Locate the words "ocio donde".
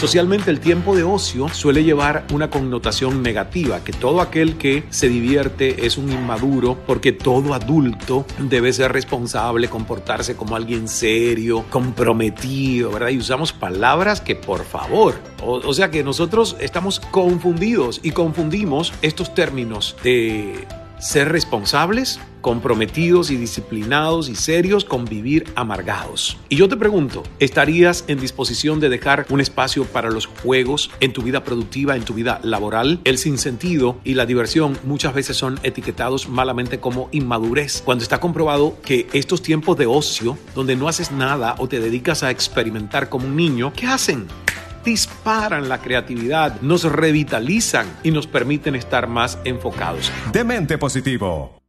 39.86-40.76